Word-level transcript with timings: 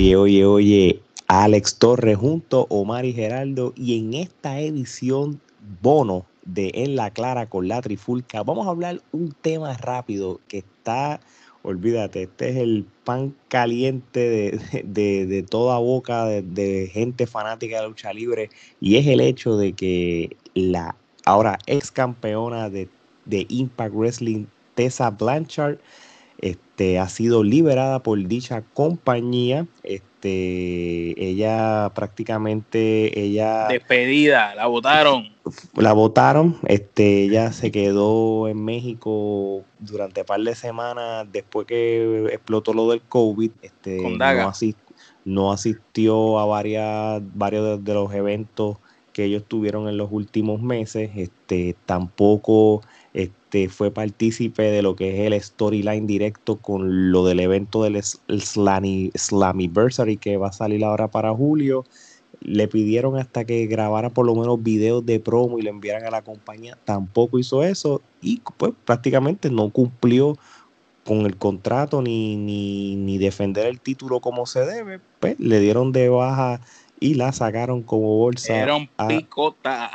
Oye, 0.00 0.16
oye, 0.16 0.46
oye, 0.46 1.02
Alex 1.26 1.76
Torres 1.76 2.16
junto 2.16 2.60
a 2.60 2.66
Omar 2.70 3.04
y 3.04 3.12
Geraldo 3.12 3.74
y 3.76 3.98
en 3.98 4.14
esta 4.14 4.58
edición 4.58 5.42
bono 5.82 6.24
de 6.46 6.70
En 6.72 6.96
la 6.96 7.10
Clara 7.10 7.50
con 7.50 7.68
la 7.68 7.82
Trifulca 7.82 8.42
vamos 8.42 8.66
a 8.66 8.70
hablar 8.70 9.02
un 9.12 9.30
tema 9.42 9.74
rápido 9.74 10.40
que 10.48 10.56
está, 10.56 11.20
olvídate, 11.62 12.22
este 12.22 12.48
es 12.48 12.56
el 12.56 12.86
pan 13.04 13.34
caliente 13.48 14.58
de, 14.84 15.46
toda 15.50 15.76
boca 15.76 16.24
de, 16.24 16.90
gente 16.90 17.26
fanática 17.26 17.76
de 17.76 17.82
la 17.82 17.88
lucha 17.88 18.14
libre 18.14 18.48
y 18.80 18.96
es 18.96 19.06
el 19.06 19.20
hecho 19.20 19.58
de 19.58 19.74
que 19.74 20.34
la 20.54 20.96
ahora 21.26 21.58
ex 21.66 21.90
campeona 21.90 22.70
de, 22.70 22.88
de 23.26 23.44
Impact 23.50 23.94
Wrestling, 23.94 24.46
Tessa 24.74 25.10
Blanchard, 25.10 25.76
este, 26.40 26.98
ha 26.98 27.08
sido 27.08 27.44
liberada 27.44 28.02
por 28.02 28.26
dicha 28.26 28.62
compañía. 28.72 29.66
Este, 29.82 31.14
ella 31.22 31.92
prácticamente, 31.94 33.20
ella... 33.20 33.68
Despedida, 33.68 34.54
la 34.54 34.66
votaron. 34.66 35.32
La 35.74 35.92
votaron, 35.92 36.58
este, 36.66 37.24
ella 37.24 37.52
se 37.52 37.70
quedó 37.70 38.48
en 38.48 38.64
México 38.64 39.64
durante 39.78 40.20
un 40.20 40.26
par 40.26 40.40
de 40.40 40.54
semanas 40.54 41.26
después 41.30 41.66
que 41.66 42.26
explotó 42.32 42.72
lo 42.72 42.90
del 42.90 43.02
COVID. 43.02 43.50
Este, 43.62 44.00
no, 45.24 45.52
asistió 45.52 46.38
a 46.38 46.46
varias, 46.46 47.22
varios 47.34 47.84
de, 47.84 47.94
los 47.94 48.12
eventos 48.14 48.78
que 49.12 49.24
ellos 49.24 49.44
tuvieron 49.46 49.88
en 49.88 49.96
los 49.96 50.08
últimos 50.10 50.62
meses. 50.62 51.10
Este, 51.16 51.76
tampoco 51.84 52.82
este, 53.50 53.68
fue 53.68 53.90
partícipe 53.90 54.62
de 54.62 54.80
lo 54.80 54.94
que 54.94 55.26
es 55.26 55.32
el 55.32 55.40
storyline 55.40 56.06
directo 56.06 56.56
con 56.56 57.10
lo 57.10 57.26
del 57.26 57.40
evento 57.40 57.82
del 57.82 58.00
Slammiversary 58.00 60.18
que 60.18 60.36
va 60.36 60.48
a 60.48 60.52
salir 60.52 60.84
ahora 60.84 61.08
para 61.08 61.34
julio. 61.34 61.84
Le 62.40 62.68
pidieron 62.68 63.18
hasta 63.18 63.44
que 63.44 63.66
grabara 63.66 64.10
por 64.10 64.24
lo 64.24 64.36
menos 64.36 64.62
videos 64.62 65.04
de 65.04 65.18
promo 65.18 65.58
y 65.58 65.62
le 65.62 65.70
enviaran 65.70 66.06
a 66.06 66.12
la 66.12 66.22
compañía. 66.22 66.78
Tampoco 66.84 67.40
hizo 67.40 67.64
eso 67.64 68.00
y 68.22 68.40
pues 68.56 68.72
prácticamente 68.84 69.50
no 69.50 69.70
cumplió 69.70 70.38
con 71.04 71.26
el 71.26 71.36
contrato 71.36 72.02
ni, 72.02 72.36
ni, 72.36 72.94
ni 72.94 73.18
defender 73.18 73.66
el 73.66 73.80
título 73.80 74.20
como 74.20 74.46
se 74.46 74.64
debe. 74.64 75.00
Pues 75.18 75.40
le 75.40 75.58
dieron 75.58 75.90
de 75.90 76.08
baja 76.08 76.60
y 77.00 77.14
la 77.14 77.32
sacaron 77.32 77.82
como 77.82 78.16
bolsa. 78.16 78.54
Dieron 78.54 78.88
picota. 79.08 79.90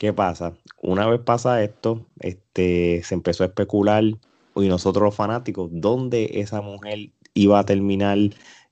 ¿Qué 0.00 0.14
pasa? 0.14 0.54
Una 0.80 1.06
vez 1.06 1.20
pasa 1.20 1.62
esto, 1.62 2.06
este, 2.20 3.02
se 3.04 3.14
empezó 3.14 3.44
a 3.44 3.48
especular, 3.48 4.02
y 4.02 4.66
nosotros 4.66 5.04
los 5.04 5.14
fanáticos, 5.14 5.68
dónde 5.70 6.40
esa 6.40 6.62
mujer 6.62 7.10
iba 7.34 7.58
a 7.58 7.66
terminar 7.66 8.16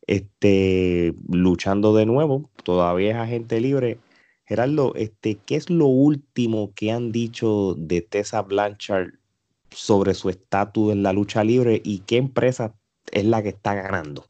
este, 0.07 1.15
luchando 1.29 1.95
de 1.95 2.07
nuevo. 2.07 2.49
Todavía 2.65 3.11
es 3.11 3.17
agente 3.17 3.61
libre. 3.61 4.01
Gerardo, 4.47 4.95
este, 4.95 5.37
¿qué 5.45 5.57
es 5.57 5.69
lo 5.69 5.85
último 5.85 6.73
que 6.75 6.93
han 6.93 7.13
dicho 7.13 7.75
de 7.77 8.01
Tessa 8.01 8.41
Blanchard 8.41 9.11
sobre 9.71 10.15
su 10.15 10.31
estatus 10.31 10.93
en 10.93 11.03
la 11.03 11.13
lucha 11.13 11.45
libre 11.45 11.83
y 11.85 11.99
qué 12.07 12.17
empresa 12.17 12.75
es 13.13 13.27
la 13.27 13.43
que 13.43 13.51
está 13.51 13.75
ganando? 13.75 14.28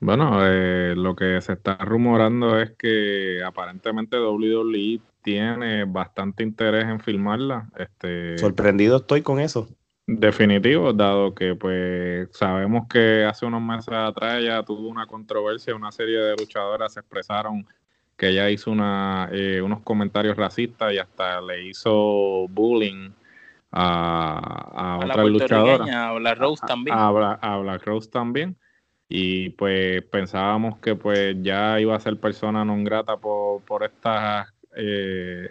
Bueno, 0.00 0.40
eh, 0.46 0.94
lo 0.96 1.16
que 1.16 1.40
se 1.40 1.54
está 1.54 1.74
rumorando 1.76 2.60
es 2.60 2.70
que 2.72 3.42
aparentemente 3.44 4.18
WWE 4.18 5.00
tiene 5.22 5.84
bastante 5.84 6.42
interés 6.42 6.84
en 6.84 7.00
filmarla. 7.00 7.68
Este, 7.76 8.38
Sorprendido 8.38 8.98
estoy 8.98 9.22
con 9.22 9.40
eso. 9.40 9.68
Definitivo, 10.06 10.92
dado 10.94 11.34
que 11.34 11.54
pues 11.54 12.30
sabemos 12.32 12.86
que 12.88 13.24
hace 13.24 13.44
unos 13.44 13.60
meses 13.60 13.92
atrás 13.92 14.38
ella 14.38 14.62
tuvo 14.62 14.88
una 14.88 15.06
controversia, 15.06 15.74
una 15.74 15.92
serie 15.92 16.18
de 16.18 16.34
luchadoras 16.34 16.94
se 16.94 17.00
expresaron 17.00 17.66
que 18.16 18.28
ella 18.28 18.48
hizo 18.48 18.70
una, 18.70 19.28
eh, 19.32 19.60
unos 19.60 19.80
comentarios 19.82 20.36
racistas 20.36 20.92
y 20.94 20.98
hasta 20.98 21.40
le 21.40 21.66
hizo 21.66 22.46
bullying 22.48 23.10
a, 23.70 24.38
a, 24.72 24.98
otra 24.98 25.24
luchadora. 25.24 26.08
A 26.08 26.12
Black 26.14 26.38
Rose 26.38 26.66
también. 26.66 26.96
A, 26.96 27.58
Black 27.58 27.84
Rose 27.84 28.10
también. 28.10 28.56
Y 29.08 29.50
pues 29.50 30.02
pensábamos 30.04 30.78
que 30.78 30.94
pues 30.94 31.36
ya 31.40 31.80
iba 31.80 31.96
a 31.96 32.00
ser 32.00 32.20
persona 32.20 32.64
non 32.64 32.84
grata 32.84 33.16
por, 33.16 33.62
por 33.62 33.84
estas 33.84 34.52
eh, 34.76 35.48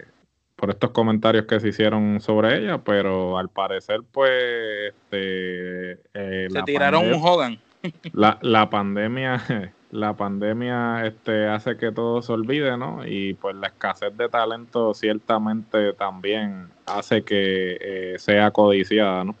por 0.58 0.70
estos 0.70 0.90
comentarios 0.90 1.46
que 1.46 1.60
se 1.60 1.68
hicieron 1.68 2.20
sobre 2.20 2.58
ella, 2.58 2.78
pero 2.78 3.38
al 3.38 3.48
parecer, 3.48 4.00
pues. 4.10 4.92
Este, 4.92 5.92
eh, 6.14 6.48
se 6.50 6.62
tiraron 6.64 7.06
un 7.06 7.20
Hogan. 7.22 7.60
La, 8.12 8.38
la 8.42 8.68
pandemia. 8.68 9.40
La 9.90 10.14
pandemia 10.14 11.06
este, 11.06 11.46
hace 11.46 11.78
que 11.78 11.92
todo 11.92 12.20
se 12.20 12.30
olvide, 12.32 12.76
¿no? 12.76 13.06
Y 13.06 13.32
pues 13.32 13.56
la 13.56 13.68
escasez 13.68 14.14
de 14.18 14.28
talento 14.28 14.92
ciertamente 14.92 15.94
también 15.94 16.68
hace 16.84 17.22
que 17.22 17.78
eh, 17.80 18.18
sea 18.18 18.50
codiciada, 18.50 19.24
¿no? 19.24 19.34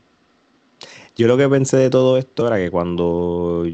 Yo 1.16 1.26
lo 1.26 1.36
que 1.36 1.48
pensé 1.48 1.76
de 1.76 1.90
todo 1.90 2.16
esto 2.16 2.46
era 2.46 2.56
que 2.56 2.70
cuando 2.70 3.66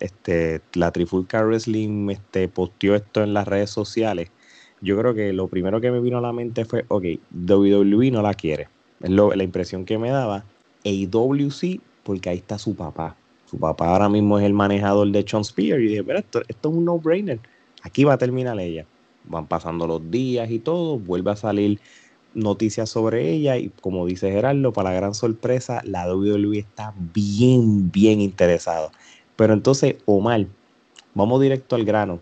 este, 0.00 0.60
la 0.74 0.90
Trifulca 0.90 1.44
Wrestling 1.44 2.10
este, 2.10 2.48
posteó 2.48 2.94
esto 2.94 3.22
en 3.22 3.34
las 3.34 3.46
redes 3.46 3.70
sociales, 3.70 4.30
yo 4.80 4.98
creo 4.98 5.14
que 5.14 5.32
lo 5.32 5.48
primero 5.48 5.80
que 5.80 5.90
me 5.90 6.00
vino 6.00 6.18
a 6.18 6.20
la 6.20 6.32
mente 6.32 6.64
fue, 6.64 6.84
ok, 6.88 7.04
WWE 7.32 8.10
no 8.10 8.22
la 8.22 8.34
quiere. 8.34 8.68
Es 9.00 9.10
la 9.10 9.42
impresión 9.42 9.84
que 9.84 9.98
me 9.98 10.10
daba. 10.10 10.44
Sí, 11.50 11.80
porque 12.02 12.30
ahí 12.30 12.38
está 12.38 12.58
su 12.58 12.74
papá. 12.74 13.16
Su 13.46 13.58
papá 13.58 13.88
ahora 13.88 14.08
mismo 14.08 14.38
es 14.38 14.44
el 14.44 14.52
manejador 14.52 15.08
de 15.10 15.24
Sean 15.26 15.44
Spear. 15.44 15.80
Y 15.80 15.88
dije, 15.88 16.04
pero 16.04 16.18
esto 16.18 16.42
es 16.46 16.56
un 16.64 16.84
no-brainer. 16.84 17.40
Aquí 17.82 18.04
va 18.04 18.14
a 18.14 18.18
terminar 18.18 18.58
ella. 18.58 18.86
Van 19.24 19.46
pasando 19.46 19.86
los 19.86 20.10
días 20.10 20.50
y 20.50 20.58
todo. 20.58 20.98
Vuelve 20.98 21.30
a 21.30 21.36
salir 21.36 21.80
noticias 22.34 22.90
sobre 22.90 23.30
ella. 23.30 23.56
Y 23.56 23.70
como 23.80 24.06
dice 24.06 24.30
Gerardo, 24.30 24.72
para 24.72 24.90
la 24.90 24.96
gran 24.96 25.14
sorpresa, 25.14 25.82
la 25.84 26.12
WWE 26.12 26.58
está 26.58 26.94
bien, 26.96 27.90
bien 27.90 28.20
interesado. 28.20 28.90
Pero 29.36 29.52
entonces, 29.52 29.96
Omar, 30.06 30.46
vamos 31.14 31.40
directo 31.40 31.76
al 31.76 31.84
grano. 31.84 32.20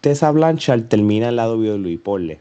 Tessa 0.00 0.30
Blanchard 0.30 0.88
termina 0.88 1.28
en 1.28 1.36
la 1.36 1.50
WWE, 1.50 1.98
porle. 1.98 2.40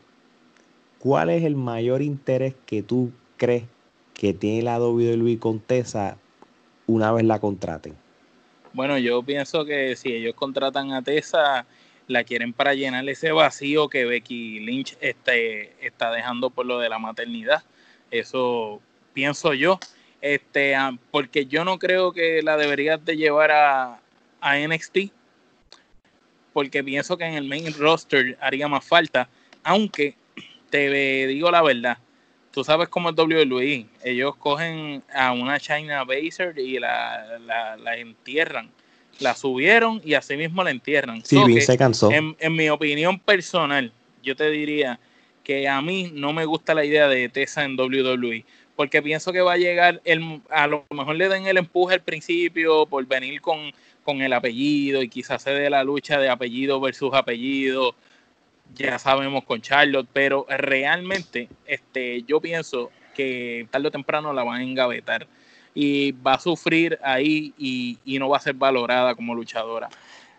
¿Cuál 1.00 1.30
es 1.30 1.44
el 1.44 1.56
mayor 1.56 2.02
interés 2.02 2.56
que 2.66 2.82
tú 2.82 3.12
crees 3.38 3.64
que 4.14 4.34
tiene 4.34 4.64
la 4.64 4.80
WWE 4.80 5.38
con 5.38 5.60
Tessa 5.60 6.18
una 6.88 7.12
vez 7.12 7.26
la 7.26 7.40
contraten? 7.40 7.96
Bueno, 8.74 8.98
yo 8.98 9.22
pienso 9.22 9.66
que 9.66 9.96
si 9.96 10.14
ellos 10.14 10.34
contratan 10.34 10.92
a 10.94 11.02
Tessa, 11.02 11.66
la 12.08 12.24
quieren 12.24 12.54
para 12.54 12.74
llenar 12.74 13.08
ese 13.08 13.32
vacío 13.32 13.90
que 13.90 14.06
Becky 14.06 14.60
Lynch 14.60 14.98
este, 15.02 15.74
está 15.86 16.12
dejando 16.12 16.50
por 16.50 16.66
lo 16.66 16.80
de 16.80 16.90
la 16.90 17.00
maternidad. 17.00 17.64
Eso 18.12 18.82
pienso 19.14 19.54
yo. 19.54 19.80
Este, 20.22 20.76
ah, 20.76 20.98
porque 21.12 21.46
yo 21.48 21.66
no 21.66 21.78
creo 21.80 22.14
que 22.14 22.42
la 22.42 22.56
deberías 22.56 23.04
de 23.04 23.18
llevar 23.18 23.52
a, 23.52 24.00
NXT 24.42 25.12
porque 26.52 26.84
pienso 26.84 27.18
que 27.18 27.24
en 27.26 27.36
el 27.36 27.48
main 27.48 27.74
roster 27.74 28.38
haría 28.42 28.68
más 28.68 28.86
falta, 28.86 29.30
aunque 29.64 30.16
te 30.70 31.28
digo 31.28 31.50
la 31.50 31.62
verdad, 31.62 31.98
tú 32.52 32.64
sabes 32.64 32.88
cómo 32.88 33.10
es 33.10 33.16
WWE, 33.18 33.88
ellos 34.04 34.36
cogen 34.36 35.04
a 35.14 35.32
una 35.32 35.60
China 35.60 36.04
Baser 36.04 36.58
y 36.60 36.80
la, 36.80 37.40
la, 37.78 37.98
entierran, 37.98 38.70
la 39.20 39.36
subieron 39.36 40.02
y 40.04 40.14
así 40.16 40.36
mismo 40.36 40.64
la 40.64 40.72
entierran. 40.72 41.24
Sí, 41.24 41.42
bien 41.46 41.62
se 41.62 41.78
cansó. 41.78 42.12
En, 42.12 42.36
en, 42.40 42.56
mi 42.56 42.70
opinión 42.70 43.20
personal, 43.20 43.92
yo 44.22 44.36
te 44.36 44.50
diría 44.50 45.00
que 45.44 45.68
a 45.68 45.82
mí 45.82 46.12
no 46.14 46.34
me 46.34 46.46
gusta 46.46 46.74
la 46.74 46.86
idea 46.86 47.08
de 47.08 47.30
Tessa 47.30 47.64
en 47.64 47.80
WWE, 47.80 48.46
porque 48.76 49.02
pienso 49.02 49.32
que 49.32 49.42
va 49.42 49.54
a 49.54 49.58
llegar, 49.58 50.02
el, 50.06 50.42
a 50.50 50.68
lo 50.68 50.86
mejor 50.90 51.16
le 51.16 51.30
den 51.30 51.48
el 51.48 51.58
empuje 51.58 51.96
al 51.96 52.02
principio 52.02 52.86
por 52.86 53.06
venir 53.06 53.42
con 53.42 53.74
con 54.04 54.22
el 54.22 54.34
apellido 54.34 55.02
y 55.02 55.10
quizás 55.10 55.42
se 55.42 55.52
dé 55.52 55.70
la 55.70 55.84
lucha 55.84 56.20
de 56.20 56.30
apellido 56.30 56.80
versus 56.80 57.14
apellido, 57.14 57.96
ya 58.76 59.00
sabemos 59.00 59.44
con 59.46 59.62
Charlotte, 59.62 60.08
pero 60.12 60.46
realmente 60.50 61.48
este, 61.66 62.24
yo 62.24 62.40
pienso 62.40 62.92
que 63.16 63.68
tarde 63.72 63.88
o 63.88 63.92
temprano 63.92 64.34
la 64.34 64.44
van 64.44 64.62
a 64.62 64.64
engavetar 64.64 65.28
y 65.74 66.12
va 66.12 66.36
a 66.36 66.40
sufrir 66.40 67.00
ahí 67.04 67.54
y, 67.58 68.18
no 68.20 68.30
va 68.30 68.38
a 68.38 68.42
ser 68.42 68.54
valorada 68.54 69.16
como 69.16 69.34
luchadora. 69.34 69.90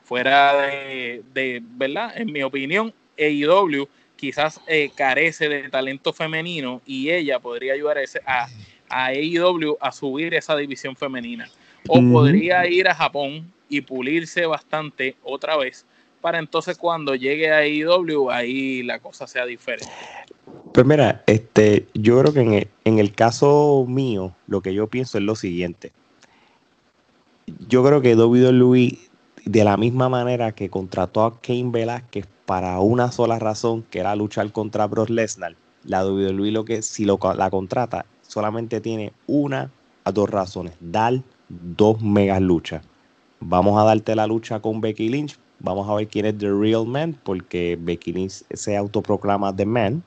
Fuera 0.05 0.55
de, 0.57 1.63
¿verdad? 1.63 2.13
En 2.17 2.33
mi 2.33 2.43
opinión, 2.43 2.93
AEW 3.19 3.89
quizás 4.17 4.61
eh, 4.67 4.91
carece 4.95 5.49
de 5.49 5.69
talento 5.69 6.13
femenino 6.13 6.83
y 6.87 7.11
ella 7.11 7.39
podría 7.41 7.75
ayudar 7.75 7.99
a, 7.99 8.03
ese, 8.03 8.21
a, 8.27 8.47
a 8.89 9.07
AEW 9.07 9.77
a 9.81 9.93
subir 9.93 10.35
esa 10.35 10.57
división 10.57 10.95
femenina. 10.95 11.49
O 11.89 12.01
podría 12.01 12.67
ir 12.67 12.89
a 12.89 12.95
Japón 12.95 13.53
y 13.69 13.83
pulirse 13.83 14.47
bastante 14.47 15.17
otra 15.23 15.57
vez 15.57 15.85
para 16.25 16.39
entonces 16.39 16.79
cuando 16.79 17.15
llegue 17.15 17.53
a 17.53 17.67
IW 17.67 18.31
ahí 18.31 18.83
la 18.83 18.99
cosa 18.99 19.27
sea 19.27 19.45
diferente. 19.45 19.93
Pues 20.75 20.89
mira, 20.89 21.23
este, 21.29 21.87
yo 21.95 22.19
creo 22.19 22.33
que 22.33 22.41
en 22.41 22.53
el, 22.53 22.69
en 22.85 22.99
el 22.99 23.15
caso 23.15 23.85
mío 23.87 24.35
lo 24.49 24.61
que 24.61 24.75
yo 24.75 24.89
pienso 24.89 25.19
es 25.19 25.23
lo 25.23 25.37
siguiente. 25.37 25.93
yo 27.69 27.85
creo 27.85 28.01
que 28.01 28.17
WWE, 28.17 28.99
de 29.45 29.65
la 29.65 29.77
misma 29.77 30.09
manera 30.09 30.51
que 30.51 30.71
contrató 30.71 31.23
a 31.23 31.41
Kane 31.41 31.71
Velázquez 31.71 32.27
para 32.45 32.81
una 32.81 33.13
sola 33.13 33.39
razón, 33.39 33.85
que 33.89 34.01
era 34.01 34.17
luchar 34.17 34.51
contra 34.51 34.89
Brock 34.89 35.11
Lesnar, 35.11 35.55
la 35.85 36.05
WWE 36.05 36.51
lo 36.51 36.65
que 36.65 36.83
si 36.83 37.05
lo, 37.05 37.21
la 37.37 37.51
contrata 37.51 38.05
solamente 38.23 38.81
tiene 38.81 39.13
una 39.29 39.71
a 40.03 40.11
dos 40.11 40.29
razones, 40.29 40.75
dar 40.81 41.23
dos 41.49 42.03
megas 42.03 42.41
luchas. 42.41 42.83
Vamos 43.39 43.81
a 43.81 43.85
darte 43.85 44.17
la 44.17 44.27
lucha 44.27 44.59
con 44.59 44.81
Becky 44.81 45.09
Lynch, 45.09 45.39
vamos 45.61 45.89
a 45.89 45.95
ver 45.95 46.09
quién 46.09 46.27
es 46.27 46.37
The 46.37 46.51
Real 46.51 46.85
Man, 46.85 47.17
porque 47.23 47.79
Becky 47.81 48.13
Lynch 48.13 48.43
se 48.53 48.77
autoproclama 48.77 49.55
The 49.55 49.67
Man, 49.67 50.03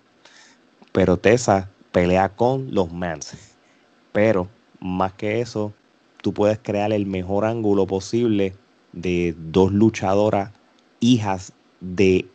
pero 0.98 1.16
Tessa 1.16 1.70
pelea 1.92 2.30
con 2.30 2.74
los 2.74 2.92
Mans. 2.92 3.56
Pero 4.14 4.50
más 4.80 5.14
que 5.14 5.42
eso, 5.42 5.72
tú 6.24 6.34
puedes 6.34 6.58
crear 6.58 6.92
el 6.92 7.06
mejor 7.06 7.46
ángulo 7.46 7.86
posible 7.86 8.56
de 8.94 9.36
dos 9.38 9.72
luchadoras 9.72 10.50
hijas 11.00 11.54
de 11.82 12.26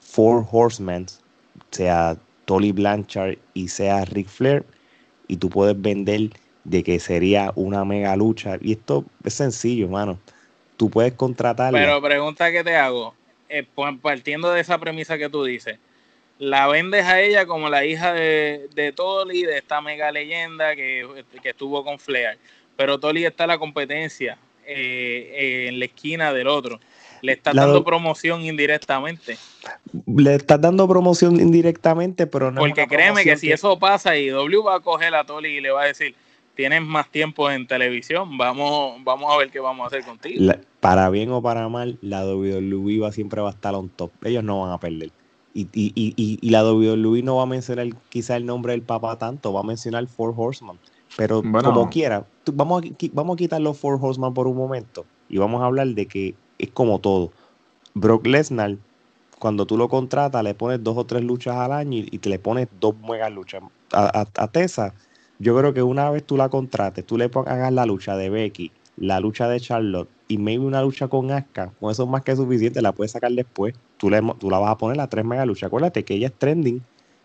Four 0.00 0.46
Horsemen, 0.52 1.06
sea 1.70 2.18
Tolly 2.44 2.72
Blanchard 2.72 3.38
y 3.54 3.68
sea 3.68 4.04
Ric 4.04 4.28
Flair, 4.28 4.66
y 5.26 5.38
tú 5.38 5.48
puedes 5.48 5.80
vender 5.80 6.28
de 6.64 6.82
que 6.82 7.00
sería 7.00 7.50
una 7.54 7.82
mega 7.86 8.14
lucha. 8.14 8.58
Y 8.60 8.72
esto 8.72 9.06
es 9.24 9.32
sencillo, 9.32 9.88
mano. 9.88 10.18
Tú 10.76 10.90
puedes 10.90 11.14
contratar. 11.14 11.72
Pero 11.72 12.02
pregunta 12.02 12.52
que 12.52 12.62
te 12.62 12.76
hago, 12.76 13.14
eh, 13.48 13.66
partiendo 14.02 14.52
de 14.52 14.60
esa 14.60 14.76
premisa 14.76 15.16
que 15.16 15.30
tú 15.30 15.44
dices, 15.44 15.78
la 16.42 16.66
vendes 16.66 17.04
a 17.04 17.20
ella 17.20 17.46
como 17.46 17.68
la 17.68 17.84
hija 17.84 18.12
de, 18.12 18.68
de 18.74 18.90
Tolly, 18.90 19.44
de 19.44 19.58
esta 19.58 19.80
mega 19.80 20.10
leyenda 20.10 20.74
que, 20.74 21.06
estuvo 21.44 21.84
con 21.84 22.00
Flair. 22.00 22.36
Pero 22.74 22.98
Tolly 22.98 23.24
está 23.24 23.44
en 23.44 23.48
la 23.50 23.58
competencia 23.58 24.36
eh, 24.66 25.68
en 25.68 25.78
la 25.78 25.84
esquina 25.84 26.32
del 26.32 26.48
otro. 26.48 26.80
Le 27.20 27.34
estás 27.34 27.54
dando 27.54 27.84
promoción 27.84 28.44
indirectamente. 28.44 29.38
Le 30.04 30.34
estás 30.34 30.60
dando 30.60 30.88
promoción 30.88 31.40
indirectamente, 31.40 32.26
pero 32.26 32.50
no. 32.50 32.60
Porque 32.60 32.88
créeme 32.88 33.22
que, 33.22 33.36
si 33.36 33.52
eso 33.52 33.78
pasa 33.78 34.16
y 34.16 34.28
W 34.30 34.62
va 34.64 34.74
a 34.74 34.80
coger 34.80 35.14
a 35.14 35.22
Tolly 35.22 35.58
y 35.58 35.60
le 35.60 35.70
va 35.70 35.82
a 35.82 35.86
decir, 35.86 36.16
tienes 36.56 36.82
más 36.82 37.08
tiempo 37.08 37.52
en 37.52 37.68
televisión, 37.68 38.36
vamos, 38.36 38.96
vamos 39.04 39.32
a 39.32 39.38
ver 39.38 39.48
qué 39.52 39.60
vamos 39.60 39.84
a 39.84 39.86
hacer 39.86 40.04
contigo. 40.04 40.52
para 40.80 41.08
bien 41.08 41.30
o 41.30 41.40
para 41.40 41.68
mal, 41.68 41.98
la 42.00 42.26
WWE 42.26 42.98
va, 42.98 43.12
siempre 43.12 43.40
va 43.40 43.50
a 43.50 43.52
estar 43.52 43.76
on 43.76 43.88
top. 43.90 44.10
Ellos 44.24 44.42
no 44.42 44.62
van 44.62 44.72
a 44.72 44.80
perder. 44.80 45.12
Y, 45.54 45.68
y, 45.72 45.92
y, 45.94 46.38
y 46.40 46.50
la 46.50 46.64
WWE 46.64 47.22
no 47.22 47.36
va 47.36 47.42
a 47.42 47.46
mencionar 47.46 47.88
quizá 48.08 48.36
el 48.36 48.46
nombre 48.46 48.72
del 48.72 48.82
papá 48.82 49.18
tanto, 49.18 49.52
va 49.52 49.60
a 49.60 49.64
mencionar 49.64 50.06
Four 50.06 50.34
Horsemen. 50.36 50.78
Pero 51.16 51.42
como 51.42 51.90
quiera, 51.90 52.26
vamos, 52.52 52.82
a, 52.82 52.86
vamos 53.12 53.34
a 53.34 53.36
quitar 53.36 53.60
los 53.60 53.76
Four 53.76 53.98
Horsemen 54.00 54.32
por 54.32 54.46
un 54.46 54.56
momento 54.56 55.04
y 55.28 55.38
vamos 55.38 55.62
a 55.62 55.66
hablar 55.66 55.88
de 55.88 56.06
que 56.06 56.34
es 56.58 56.70
como 56.70 57.00
todo. 57.00 57.32
Brock 57.94 58.26
Lesnar, 58.26 58.76
cuando 59.38 59.66
tú 59.66 59.76
lo 59.76 59.88
contratas, 59.88 60.42
le 60.42 60.54
pones 60.54 60.82
dos 60.82 60.96
o 60.96 61.04
tres 61.04 61.22
luchas 61.22 61.56
al 61.56 61.72
año 61.72 61.98
y, 61.98 62.18
te 62.18 62.28
le 62.28 62.38
pones 62.38 62.68
dos 62.80 62.94
mega 62.98 63.28
luchas. 63.28 63.62
A, 63.92 64.26
a, 64.34 64.48
Tessa, 64.48 64.94
yo 65.38 65.56
creo 65.56 65.74
que 65.74 65.82
una 65.82 66.10
vez 66.10 66.24
tú 66.24 66.36
la 66.36 66.48
contrates, 66.48 67.04
tú 67.04 67.18
le 67.18 67.24
hagas 67.24 67.72
la 67.72 67.84
lucha 67.84 68.16
de 68.16 68.30
Becky, 68.30 68.72
la 68.96 69.20
lucha 69.20 69.48
de 69.48 69.60
Charlotte 69.60 70.08
y 70.28 70.38
maybe 70.38 70.64
una 70.64 70.82
lucha 70.82 71.08
con 71.08 71.30
Asuka, 71.30 71.72
con 71.80 71.90
eso 71.90 72.04
es 72.04 72.08
más 72.08 72.22
que 72.22 72.36
suficiente, 72.36 72.82
la 72.82 72.92
puedes 72.92 73.12
sacar 73.12 73.32
después. 73.32 73.74
Tú, 73.96 74.10
le, 74.10 74.20
tú 74.38 74.50
la 74.50 74.58
vas 74.58 74.70
a 74.70 74.78
poner 74.78 75.00
a 75.00 75.06
tres 75.06 75.24
mega 75.24 75.44
luchas. 75.46 75.68
Acuérdate 75.68 76.04
que 76.04 76.14
ella 76.14 76.28
es 76.28 76.34
trending, 76.34 76.82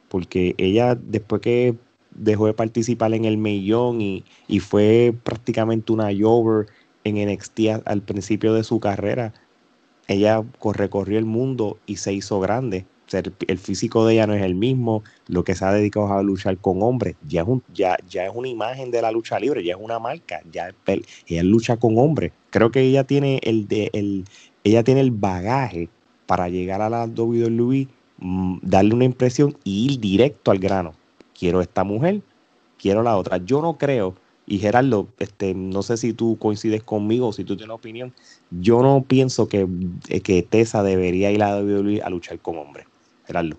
porque 0.09 0.55
ella, 0.57 0.95
después 0.95 1.41
que 1.41 1.75
dejó 2.11 2.47
de 2.47 2.53
participar 2.53 3.13
en 3.13 3.25
el 3.25 3.37
millón 3.37 4.01
y, 4.01 4.23
y 4.47 4.59
fue 4.59 5.13
prácticamente 5.23 5.93
una 5.93 6.09
Jover 6.17 6.67
en 7.03 7.29
NXT 7.29 7.59
al 7.85 8.01
principio 8.01 8.53
de 8.53 8.63
su 8.63 8.79
carrera, 8.79 9.33
ella 10.07 10.43
recorrió 10.73 11.19
el 11.19 11.25
mundo 11.25 11.77
y 11.85 11.97
se 11.97 12.13
hizo 12.13 12.39
grande. 12.39 12.85
El, 13.11 13.57
físico 13.57 14.05
de 14.05 14.13
ella 14.13 14.27
no 14.27 14.33
es 14.33 14.43
el 14.43 14.55
mismo, 14.55 15.03
lo 15.27 15.43
que 15.43 15.55
se 15.55 15.65
ha 15.65 15.71
dedicado 15.71 16.11
a 16.11 16.21
luchar 16.23 16.57
con 16.57 16.81
hombres, 16.83 17.15
ya 17.27 17.41
es, 17.41 17.47
un, 17.47 17.63
ya, 17.73 17.97
ya 18.07 18.25
es 18.25 18.31
una 18.33 18.47
imagen 18.47 18.91
de 18.91 19.01
la 19.01 19.11
lucha 19.11 19.39
libre, 19.39 19.63
ya 19.63 19.73
es 19.73 19.79
una 19.81 19.99
marca, 19.99 20.41
ya 20.51 20.71
ella 21.27 21.43
lucha 21.43 21.77
con 21.77 21.97
hombres. 21.97 22.31
Creo 22.49 22.71
que 22.71 22.81
ella 22.81 23.03
tiene 23.03 23.39
el, 23.43 23.67
de, 23.67 23.89
el, 23.93 24.25
ella 24.63 24.83
tiene 24.83 25.01
el 25.01 25.11
bagaje 25.11 25.89
para 26.25 26.49
llegar 26.49 26.81
a 26.81 26.89
la 26.89 27.05
WWE, 27.05 27.87
mm, 28.17 28.57
darle 28.61 28.93
una 28.93 29.05
impresión 29.05 29.57
y 29.63 29.85
ir 29.85 29.99
directo 29.99 30.51
al 30.51 30.59
grano. 30.59 30.93
Quiero 31.37 31.61
esta 31.61 31.83
mujer, 31.83 32.21
quiero 32.77 33.03
la 33.03 33.17
otra. 33.17 33.37
Yo 33.37 33.61
no 33.61 33.77
creo 33.77 34.15
y 34.49 34.59
Gerardo, 34.59 35.09
este, 35.19 35.53
no 35.53 35.83
sé 35.83 35.97
si 35.97 36.13
tú 36.13 36.37
coincides 36.39 36.81
conmigo 36.81 37.27
o 37.27 37.33
si 37.33 37.43
tú 37.43 37.57
tienes 37.57 37.75
opinión. 37.75 38.13
Yo 38.49 38.81
no 38.81 39.03
pienso 39.03 39.49
que, 39.49 39.67
eh, 40.07 40.21
que 40.21 40.41
Tessa 40.41 40.83
debería 40.83 41.29
ir 41.31 41.43
a 41.43 41.57
WWE 41.57 42.01
a 42.01 42.09
luchar 42.09 42.39
con 42.39 42.57
hombres. 42.57 42.87
Gerardo. 43.27 43.57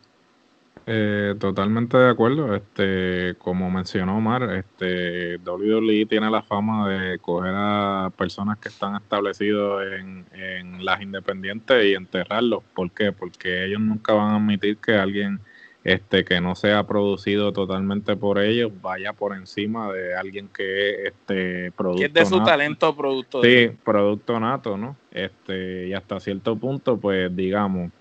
Eh, 0.91 1.35
totalmente 1.38 1.99
de 1.99 2.09
acuerdo. 2.09 2.55
Este, 2.56 3.35
como 3.38 3.70
mencionó 3.70 4.17
Omar, 4.17 4.55
este, 4.55 5.37
WWE 5.37 6.06
tiene 6.06 6.31
la 6.31 6.43
fama 6.43 6.88
de 6.88 7.19
coger 7.19 7.53
a 7.55 8.11
personas 8.17 8.56
que 8.56 8.70
están 8.70 8.97
establecidos 8.97 9.82
en, 9.93 10.25
en 10.32 10.82
las 10.82 11.03
independientes 11.03 11.85
y 11.85 11.93
enterrarlos. 11.93 12.62
¿Por 12.75 12.91
qué? 12.91 13.12
Porque 13.12 13.67
ellos 13.67 13.81
nunca 13.81 14.15
van 14.15 14.31
a 14.31 14.37
admitir 14.37 14.79
que 14.79 14.94
alguien 14.94 15.41
este 15.85 16.25
que 16.25 16.41
no 16.41 16.55
sea 16.55 16.87
producido 16.87 17.53
totalmente 17.53 18.17
por 18.17 18.38
ellos 18.38 18.73
vaya 18.82 19.12
por 19.12 19.35
encima 19.35 19.93
de 19.93 20.14
alguien 20.14 20.49
que 20.49 21.06
este 21.06 21.71
producto 21.73 22.00
que 22.00 22.06
es 22.06 22.12
de 22.12 22.26
su 22.26 22.43
talento 22.43 22.97
producto 22.97 23.43
sí 23.43 23.71
producto 23.85 24.41
nato 24.41 24.76
no 24.76 24.97
este 25.12 25.87
y 25.87 25.94
hasta 25.94 26.19
cierto 26.19 26.56
punto 26.56 26.99
pues 26.99 27.35
digamos 27.35 27.93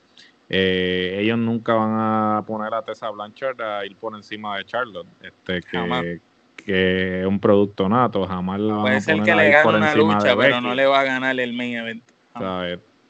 eh, 0.49 1.17
ellos 1.19 1.37
nunca 1.37 1.73
van 1.73 1.93
a 1.95 2.43
poner 2.45 2.73
a 2.73 2.81
Tessa 2.81 3.09
Blanchard 3.09 3.61
a 3.61 3.85
ir 3.85 3.95
por 3.97 4.15
encima 4.15 4.57
de 4.57 4.65
Charlotte 4.65 5.07
este 5.21 5.61
que 5.61 6.19
que 6.65 7.21
es 7.21 7.27
un 7.27 7.39
producto 7.39 7.87
nato 7.87 8.25
jamás 8.25 8.59
la 8.59 8.81
puede 8.81 9.01
ser 9.01 9.21
que 9.21 9.35
le 9.35 9.49
gane 9.49 9.77
una 9.77 9.95
lucha 9.95 10.35
pero 10.35 10.61
no 10.61 10.73
le 10.73 10.85
va 10.85 11.01
a 11.01 11.03
ganar 11.03 11.39
el 11.39 11.53
main 11.53 11.77
event 11.77 12.03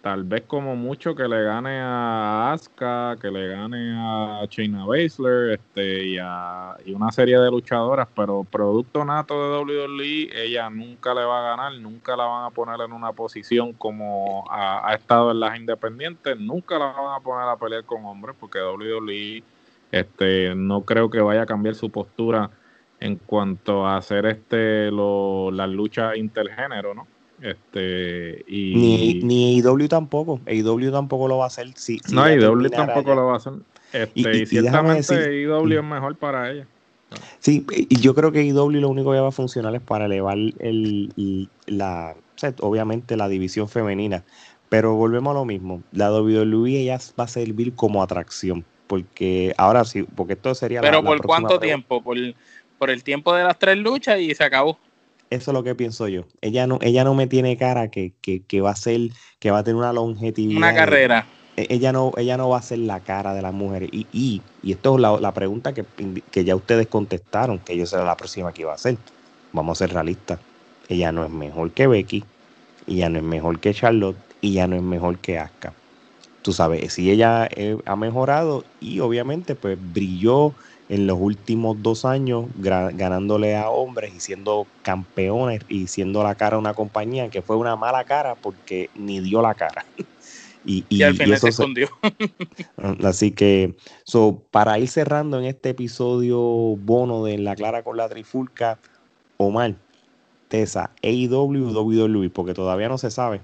tal 0.07 0.23
vez 0.23 0.43
como 0.47 0.73
mucho 0.77 1.13
que 1.13 1.27
le 1.27 1.43
gane 1.43 1.81
a 1.81 2.53
Asuka, 2.53 3.17
que 3.19 3.29
le 3.29 3.49
gane 3.49 3.93
a 3.93 4.45
Shayna 4.49 4.85
Baszler 4.85 5.51
este, 5.51 6.05
y, 6.05 6.17
a, 6.17 6.77
y 6.85 6.93
una 6.93 7.11
serie 7.11 7.37
de 7.37 7.51
luchadoras, 7.51 8.07
pero 8.15 8.45
producto 8.45 9.03
nato 9.03 9.65
de 9.65 9.85
WWE, 9.85 10.29
ella 10.45 10.69
nunca 10.69 11.13
le 11.13 11.25
va 11.25 11.39
a 11.39 11.57
ganar, 11.57 11.73
nunca 11.81 12.15
la 12.15 12.23
van 12.23 12.45
a 12.45 12.51
poner 12.51 12.79
en 12.79 12.93
una 12.93 13.11
posición 13.11 13.73
como 13.73 14.45
ha, 14.49 14.93
estado 14.93 15.31
en 15.31 15.41
las 15.41 15.59
independientes, 15.59 16.39
nunca 16.39 16.79
la 16.79 16.85
van 16.85 17.19
a 17.19 17.19
poner 17.19 17.49
a 17.49 17.57
pelear 17.57 17.83
con 17.83 18.05
hombres, 18.05 18.33
porque 18.39 18.59
WWE 18.59 19.43
este, 19.91 20.55
no 20.55 20.83
creo 20.85 21.09
que 21.09 21.19
vaya 21.19 21.41
a 21.41 21.45
cambiar 21.45 21.75
su 21.75 21.89
postura 21.89 22.49
en 23.01 23.17
cuanto 23.17 23.85
a 23.85 23.97
hacer 23.97 24.25
este 24.25 24.89
lo, 24.89 25.51
las 25.51 25.67
luchas 25.67 26.15
intergénero, 26.15 26.93
¿no? 26.93 27.07
Este, 27.41 28.43
y... 28.47 28.75
Ni, 28.75 29.13
ni 29.23 29.61
AEW 29.61 29.87
tampoco. 29.87 30.39
AEW 30.47 30.91
tampoco 30.91 31.27
lo 31.27 31.37
va 31.37 31.45
a 31.45 31.47
hacer. 31.47 31.69
Si, 31.75 31.99
no, 32.11 32.23
AEW 32.23 32.69
tampoco 32.69 33.13
lo 33.13 33.27
va 33.27 33.33
a 33.33 33.37
hacer. 33.37 33.53
Este, 33.93 34.37
y, 34.37 34.45
ciertamente 34.45 35.13
AEW 35.13 35.77
es 35.77 35.83
mejor 35.83 36.15
para 36.15 36.51
ella. 36.51 36.67
Sí, 37.39 37.65
y 37.71 37.99
yo 37.99 38.13
creo 38.13 38.31
que 38.31 38.39
AEW 38.39 38.71
lo 38.71 38.89
único 38.89 39.11
que 39.11 39.19
va 39.19 39.29
a 39.29 39.31
funcionar 39.31 39.73
es 39.75 39.81
para 39.81 40.05
elevar 40.05 40.37
el, 40.37 41.49
la, 41.67 42.15
obviamente 42.59 43.15
la 43.15 43.29
división 43.29 43.69
femenina. 43.69 44.23
Pero 44.69 44.95
volvemos 44.95 45.31
a 45.31 45.35
lo 45.35 45.45
mismo. 45.45 45.81
La 45.93 46.11
WWE 46.11 46.83
ya 46.83 46.99
va 47.17 47.23
a 47.23 47.27
servir 47.27 47.73
como 47.73 48.03
atracción. 48.03 48.65
Porque 48.87 49.53
ahora 49.57 49.85
sí, 49.85 50.03
porque 50.03 50.33
esto 50.33 50.55
sería. 50.55 50.81
Pero 50.81 51.03
por 51.03 51.21
cuánto 51.21 51.59
tiempo? 51.59 52.01
Por, 52.01 52.17
por 52.77 52.89
el 52.89 53.03
tiempo 53.03 53.33
de 53.33 53.43
las 53.43 53.57
tres 53.59 53.77
luchas 53.77 54.19
y 54.19 54.33
se 54.33 54.43
acabó. 54.43 54.77
Eso 55.29 55.51
es 55.51 55.53
lo 55.53 55.63
que 55.63 55.75
pienso 55.75 56.07
yo. 56.07 56.23
Ella 56.41 56.67
no, 56.67 56.79
ella 56.81 57.03
no 57.03 57.13
me 57.13 57.27
tiene 57.27 57.57
cara 57.57 57.89
que, 57.89 58.13
va 58.61 58.71
a 58.71 58.75
ser, 58.75 59.09
que 59.39 59.51
va 59.51 59.59
a 59.59 59.63
tener 59.63 59.75
una 59.75 59.93
longevidad. 59.93 60.57
Una 60.57 60.73
carrera. 60.73 61.27
E, 61.57 61.67
ella 61.69 61.91
no, 61.91 62.13
ella 62.17 62.37
no 62.37 62.49
va 62.49 62.59
a 62.59 62.61
ser 62.61 62.79
la 62.79 63.01
cara 63.01 63.33
de 63.33 63.41
las 63.41 63.53
mujeres. 63.53 63.89
Y, 63.91 64.07
y, 64.13 64.41
y 64.63 64.71
esto 64.71 64.95
es 64.95 65.21
la, 65.21 65.33
pregunta 65.33 65.73
que, 65.73 65.85
que, 66.31 66.43
ya 66.45 66.55
ustedes 66.55 66.87
contestaron, 66.87 67.59
que 67.59 67.75
yo 67.75 67.85
será 67.85 68.05
la 68.05 68.15
próxima 68.15 68.53
que 68.53 68.61
iba 68.61 68.71
a 68.71 68.75
hacer. 68.75 68.97
Vamos 69.51 69.77
a 69.77 69.85
ser 69.85 69.93
realistas. 69.93 70.39
Ella 70.87 71.11
no 71.11 71.25
es 71.25 71.31
mejor 71.31 71.71
que 71.71 71.87
Becky, 71.87 72.23
ella 72.87 73.09
no 73.09 73.17
es 73.17 73.23
mejor 73.23 73.59
que 73.59 73.73
Charlotte, 73.73 74.17
y 74.39 74.51
ella 74.51 74.67
no 74.67 74.75
es 74.77 74.81
mejor 74.81 75.17
que 75.17 75.37
Asuka. 75.37 75.73
Tú 76.41 76.53
sabes, 76.53 76.93
si 76.93 77.11
ella 77.11 77.49
eh, 77.51 77.77
ha 77.85 77.97
mejorado 77.97 78.63
y 78.79 79.01
obviamente 79.01 79.55
pues 79.55 79.77
brilló 79.77 80.53
en 80.89 81.05
los 81.05 81.17
últimos 81.19 81.81
dos 81.81 82.05
años 82.05 82.45
ganándole 82.57 83.57
a 83.57 83.69
hombres 83.69 84.13
y 84.15 84.19
siendo 84.19 84.65
campeones 84.83 85.61
y 85.67 85.87
siendo 85.87 86.23
la 86.23 86.35
cara 86.35 86.55
de 86.55 86.61
una 86.61 86.73
compañía 86.73 87.29
que 87.29 87.41
fue 87.41 87.57
una 87.57 87.75
mala 87.75 88.05
cara 88.05 88.35
porque 88.35 88.89
ni 88.95 89.19
dio 89.19 89.41
la 89.41 89.53
cara. 89.53 89.85
y, 90.65 91.01
al 91.01 91.15
final 91.15 91.39
se 91.39 91.49
escondió. 91.49 91.89
Así 93.03 93.31
que, 93.31 93.75
so, 94.03 94.43
para 94.51 94.79
ir 94.79 94.87
cerrando 94.87 95.39
en 95.39 95.45
este 95.45 95.69
episodio 95.69 96.39
bono 96.39 97.23
de 97.23 97.37
La 97.37 97.55
Clara 97.55 97.83
con 97.83 97.97
la 97.97 98.07
Trifulca, 98.09 98.79
Omar, 99.37 99.75
Tessa, 100.47 100.91
AEW, 101.03 101.71
WWE, 101.71 102.29
porque 102.29 102.53
todavía 102.53 102.89
no 102.89 102.97
se 102.97 103.11
sabe. 103.11 103.41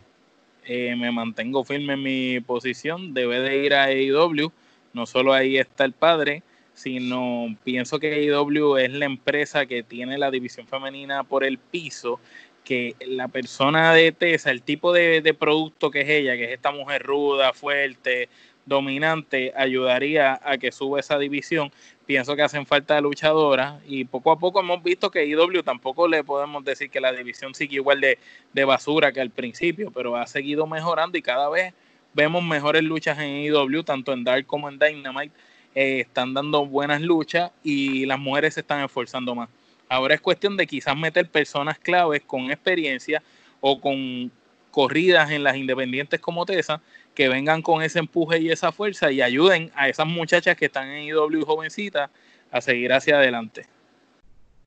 Eh, 0.65 0.95
me 0.95 1.11
mantengo 1.11 1.65
firme 1.65 1.93
en 1.93 2.03
mi 2.03 2.39
posición, 2.39 3.13
debe 3.13 3.39
de 3.39 3.57
ir 3.57 3.73
a 3.73 3.83
AEW, 3.85 4.51
no 4.93 5.05
solo 5.05 5.33
ahí 5.33 5.57
está 5.57 5.83
el 5.83 5.91
padre, 5.91 6.41
sino 6.73 7.55
pienso 7.63 7.99
que 7.99 8.13
AEW 8.13 8.77
es 8.77 8.91
la 8.91 9.05
empresa 9.05 9.65
que 9.65 9.83
tiene 9.83 10.17
la 10.17 10.31
división 10.31 10.67
femenina 10.67 11.23
por 11.23 11.43
el 11.43 11.57
piso, 11.57 12.19
que 12.63 12.95
la 13.05 13.27
persona 13.27 13.93
de 13.93 14.11
Tessa, 14.11 14.51
el 14.51 14.61
tipo 14.61 14.93
de, 14.93 15.21
de 15.21 15.33
producto 15.33 15.91
que 15.91 16.01
es 16.01 16.09
ella, 16.09 16.35
que 16.35 16.45
es 16.45 16.51
esta 16.51 16.71
mujer 16.71 17.03
ruda, 17.03 17.53
fuerte, 17.53 18.29
dominante, 18.65 19.51
ayudaría 19.55 20.39
a 20.41 20.57
que 20.57 20.71
suba 20.71 20.99
esa 20.99 21.17
división 21.19 21.71
pienso 22.05 22.35
que 22.35 22.41
hacen 22.41 22.65
falta 22.65 22.99
luchadoras 23.01 23.81
y 23.87 24.05
poco 24.05 24.31
a 24.31 24.37
poco 24.37 24.59
hemos 24.59 24.83
visto 24.83 25.09
que 25.09 25.25
IW 25.25 25.63
tampoco 25.63 26.07
le 26.07 26.23
podemos 26.23 26.63
decir 26.63 26.89
que 26.89 26.99
la 26.99 27.11
división 27.11 27.55
sigue 27.55 27.75
igual 27.75 28.01
de, 28.01 28.65
basura 28.65 29.11
que 29.11 29.21
al 29.21 29.29
principio, 29.29 29.91
pero 29.91 30.15
ha 30.15 30.27
seguido 30.27 30.67
mejorando 30.67 31.17
y 31.17 31.21
cada 31.21 31.49
vez 31.49 31.73
vemos 32.13 32.43
mejores 32.43 32.83
luchas 32.83 33.17
en 33.19 33.37
IW, 33.45 33.83
tanto 33.83 34.13
en 34.13 34.23
Dark 34.23 34.45
como 34.45 34.69
en 34.69 34.79
Dynamite. 34.79 35.33
Eh, 35.75 36.01
están 36.01 36.33
dando 36.33 36.65
buenas 36.65 37.01
luchas 37.01 37.51
y 37.63 38.05
las 38.05 38.19
mujeres 38.19 38.53
se 38.53 38.59
están 38.59 38.83
esforzando 38.83 39.33
más. 39.33 39.49
Ahora 39.89 40.15
es 40.15 40.21
cuestión 40.21 40.55
de 40.57 40.67
quizás 40.67 40.95
meter 40.95 41.29
personas 41.29 41.79
claves 41.79 42.21
con 42.25 42.51
experiencia 42.51 43.21
o 43.59 43.79
con 43.79 44.31
corridas 44.71 45.31
en 45.31 45.43
las 45.43 45.55
independientes 45.55 46.19
como 46.19 46.45
Tessa 46.45 46.81
que 47.13 47.29
vengan 47.29 47.61
con 47.61 47.83
ese 47.83 47.99
empuje 47.99 48.39
y 48.39 48.49
esa 48.49 48.71
fuerza 48.71 49.11
y 49.11 49.21
ayuden 49.21 49.71
a 49.75 49.87
esas 49.87 50.07
muchachas 50.07 50.57
que 50.57 50.65
están 50.65 50.89
en 50.89 51.03
IW 51.03 51.45
jovencitas 51.45 52.09
a 52.51 52.61
seguir 52.61 52.91
hacia 52.91 53.17
adelante. 53.17 53.67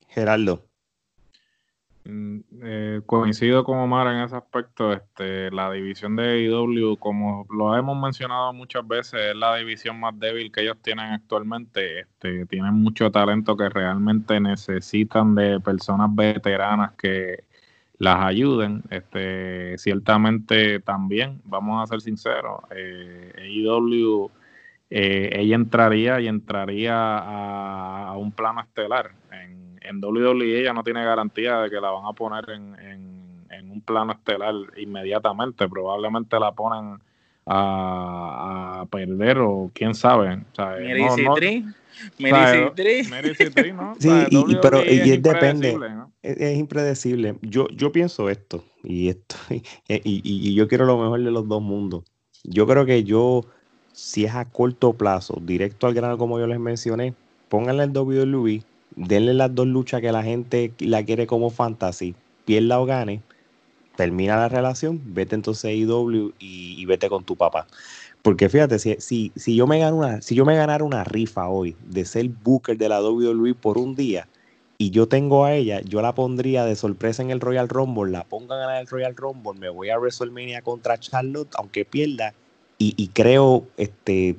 Gerardo. 0.09 0.66
Mm, 2.09 2.39
eh, 2.63 3.01
coincido 3.05 3.65
con 3.65 3.79
Omar 3.79 4.07
en 4.07 4.21
ese 4.21 4.35
aspecto. 4.35 4.93
Este, 4.93 5.51
la 5.51 5.71
división 5.71 6.15
de 6.15 6.41
IW, 6.43 6.95
como 6.97 7.45
lo 7.49 7.75
hemos 7.75 8.01
mencionado 8.01 8.53
muchas 8.53 8.87
veces, 8.87 9.31
es 9.31 9.35
la 9.35 9.55
división 9.57 9.99
más 9.99 10.17
débil 10.17 10.51
que 10.51 10.61
ellos 10.61 10.77
tienen 10.81 11.11
actualmente. 11.11 12.01
Este, 12.01 12.45
tienen 12.45 12.73
mucho 12.75 13.11
talento 13.11 13.57
que 13.57 13.69
realmente 13.69 14.39
necesitan 14.39 15.35
de 15.35 15.59
personas 15.59 16.09
veteranas 16.15 16.93
que 16.93 17.43
las 17.97 18.19
ayuden. 18.25 18.83
Este, 18.89 19.77
ciertamente 19.77 20.79
también, 20.79 21.41
vamos 21.45 21.83
a 21.83 21.87
ser 21.87 22.01
sinceros, 22.01 22.61
eh, 22.71 23.33
AEW, 23.37 24.31
eh, 24.89 25.29
ella 25.33 25.55
entraría 25.55 26.21
y 26.21 26.27
entraría 26.27 26.95
a, 28.07 28.17
un 28.17 28.31
plano 28.31 28.61
estelar. 28.61 29.11
En, 29.31 29.66
en 29.87 30.03
WWE 30.03 30.59
ella 30.59 30.73
no 30.73 30.83
tiene 30.83 31.03
garantía 31.03 31.59
de 31.59 31.69
que 31.69 31.81
la 31.81 31.91
van 31.91 32.05
a 32.05 32.13
poner 32.13 32.49
en, 32.49 32.75
en 33.49 33.71
un 33.71 33.81
plano 33.81 34.13
estelar 34.13 34.53
inmediatamente, 34.77 35.67
probablemente 35.67 36.39
la 36.39 36.51
ponen 36.51 36.99
a, 37.45 38.85
perder 38.91 39.39
o 39.39 39.71
quién 39.73 39.95
sabe. 39.95 40.35
O 40.35 40.55
sea, 40.55 40.75
¿no? 43.73 43.95
Sí, 43.99 44.09
y, 44.29 44.55
pero 44.61 44.83
y 44.83 45.17
depende. 45.17 45.77
Es, 46.21 46.57
impredecible. 46.57 47.37
Yo, 47.41 47.67
yo 47.69 47.91
pienso 47.91 48.29
esto 48.29 48.63
y 48.83 49.09
esto 49.09 49.35
y, 49.87 50.53
yo 50.53 50.67
quiero 50.67 50.85
lo 50.85 50.97
mejor 50.97 51.23
de 51.23 51.31
los 51.31 51.47
dos 51.47 51.61
mundos. 51.61 52.03
Yo 52.43 52.67
creo 52.67 52.85
que 52.85 53.03
yo, 53.03 53.45
si 53.93 54.25
es 54.25 54.35
a 54.35 54.45
corto 54.45 54.93
plazo, 54.93 55.39
directo 55.41 55.87
al 55.87 55.93
grano 55.93 56.17
como 56.17 56.39
yo 56.39 56.47
les 56.47 56.59
mencioné, 56.59 57.13
pónganle 57.49 57.83
el 57.83 57.97
WWE, 57.97 58.63
denle 58.97 59.33
las 59.33 59.53
dos 59.53 59.67
luchas 59.67 60.01
que 60.01 60.11
la 60.11 60.23
gente 60.23 60.73
la 60.79 61.05
quiere 61.05 61.27
como 61.27 61.49
fantasy, 61.49 62.15
pierda 62.45 62.79
o 62.79 62.85
gane, 62.85 63.21
termina 63.95 64.35
la 64.35 64.49
relación, 64.49 64.99
vete 65.05 65.35
entonces 65.35 65.65
a 65.65 65.71
IW 65.71 66.33
y, 66.39 66.85
vete 66.85 67.07
con 67.07 67.23
tu 67.23 67.35
papá. 67.35 67.67
Porque 68.21 68.49
fíjate, 68.49 68.79
si, 68.79 68.95
si, 68.99 69.31
si, 69.35 69.55
yo 69.55 69.67
me 69.67 69.79
gano 69.79 69.97
una, 69.97 70.21
si 70.21 70.35
yo 70.35 70.43
me 70.43 70.55
ganara 70.55 70.83
una 70.83 71.03
rifa 71.03 71.47
hoy 71.47 71.75
de 71.85 72.03
ser 72.03 72.27
booker 72.27 72.77
de 72.77 72.89
la 72.89 73.01
WWE 73.01 73.53
por 73.53 73.77
un 73.77 73.95
día 73.95 74.27
y 74.77 74.89
yo 74.89 75.07
tengo 75.07 75.45
a 75.45 75.53
ella, 75.53 75.81
yo 75.81 76.01
la 76.01 76.13
pondría 76.13 76.65
de 76.65 76.75
sorpresa 76.75 77.21
en 77.21 77.31
el 77.31 77.39
Royal 77.39 77.69
Rumble, 77.69 78.11
la 78.11 78.23
pongo 78.23 78.53
a 78.53 78.57
ganar 78.57 78.81
el 78.81 78.87
Royal 78.87 79.15
Rumble, 79.15 79.59
me 79.59 79.69
voy 79.69 79.89
a 79.89 79.97
WrestleMania 79.97 80.61
contra 80.61 80.99
Charlotte, 80.99 81.53
aunque 81.57 81.85
pierda, 81.85 82.33
y, 82.79 83.07
creo 83.07 83.65
este, 83.77 84.35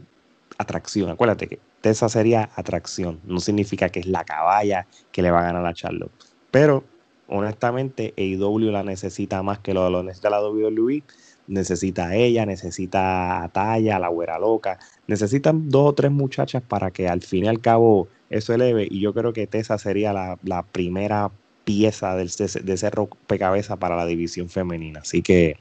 atracción. 0.59 1.11
Acuérdate 1.11 1.49
que 1.49 1.59
esa 1.90 2.09
sería 2.09 2.50
atracción, 2.57 3.21
no 3.25 3.40
significa 3.40 3.88
que 3.88 4.00
es 4.00 4.07
la 4.07 4.25
caballa 4.25 4.87
que 5.12 5.23
le 5.23 5.30
va 5.30 5.40
a 5.40 5.45
ganar 5.45 5.66
a 5.66 5.75
Charlotte. 5.75 6.12
Pero 6.50 6.85
honestamente, 7.28 8.14
AEW 8.16 8.71
la 8.71 8.83
necesita 8.83 9.42
más 9.42 9.61
que 9.61 9.75
lo, 9.75 9.88
lo 9.90 10.02
necesita 10.02 10.30
la 10.30 10.42
WWE. 10.42 11.02
Necesita 11.47 12.09
a 12.09 12.14
ella, 12.14 12.45
necesita 12.45 13.42
a 13.42 13.49
Taya, 13.49 13.99
la 13.99 14.09
güera 14.09 14.38
loca. 14.38 14.78
Necesitan 15.07 15.71
dos 15.71 15.90
o 15.90 15.95
tres 15.95 16.11
muchachas 16.11 16.62
para 16.62 16.90
que 16.90 17.09
al 17.09 17.23
fin 17.23 17.45
y 17.45 17.49
al 17.49 17.61
cabo 17.61 18.09
eso 18.28 18.52
eleve. 18.52 18.87
Y 18.90 19.00
yo 19.00 19.14
creo 19.14 19.33
que 19.33 19.47
Tessa 19.47 19.78
sería 19.78 20.12
la, 20.12 20.62
primera 20.73 21.30
pieza 21.64 22.16
de, 22.16 22.25
de 22.25 22.73
ese 22.73 22.90
rompecabezas 22.90 23.78
para 23.78 23.97
la 23.97 24.04
división 24.04 24.49
femenina. 24.50 25.00
Así 25.00 25.23
que, 25.23 25.57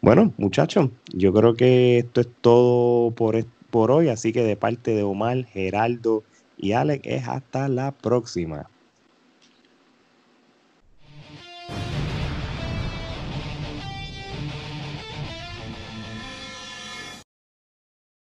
bueno, 0.00 0.32
muchachos, 0.38 0.90
yo 1.12 1.32
creo 1.32 1.54
que 1.54 1.98
esto 1.98 2.20
es 2.20 2.28
todo 2.40 3.12
por, 3.12 3.36
por 3.70 3.90
hoy. 3.90 4.08
Así 4.08 4.32
que 4.32 4.42
de 4.42 4.56
parte 4.56 4.92
de 4.92 5.02
Omar, 5.02 5.44
Geraldo 5.44 6.24
y 6.56 6.72
Alex, 6.72 7.02
es 7.06 7.28
hasta 7.28 7.68
la 7.68 7.92
próxima. 7.92 8.70